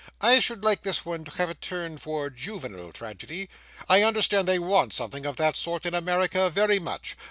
I 0.19 0.39
should 0.39 0.63
like 0.63 0.81
this 0.81 1.05
one 1.05 1.25
to 1.25 1.31
have 1.33 1.51
a 1.51 1.53
turn 1.53 1.99
for 1.99 2.31
juvenile 2.31 2.91
tragedy; 2.91 3.51
I 3.87 4.01
understand 4.01 4.47
they 4.47 4.57
want 4.57 4.93
something 4.93 5.27
of 5.27 5.35
that 5.35 5.55
sort 5.55 5.85
in 5.85 5.93
America 5.93 6.49
very 6.49 6.79
much. 6.79 7.15